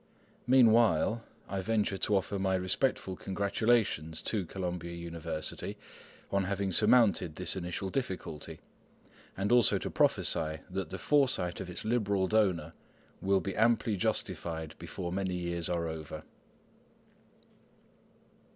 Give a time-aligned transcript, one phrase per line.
[0.47, 5.77] Meanwhile, I venture to offer my respectful congratulations to Columbia University
[6.31, 8.61] on having surmounted this initial difficulty,
[9.37, 12.73] and also to prophesy that the foresight of the liberal donor
[13.21, 16.23] will be amply justified before many years are over.